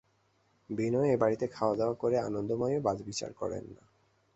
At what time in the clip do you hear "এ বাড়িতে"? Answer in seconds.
1.09-1.45